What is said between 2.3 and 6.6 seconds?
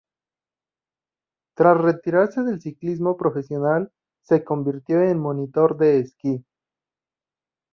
del ciclismo profesional, se convirtió en monitor de esquí.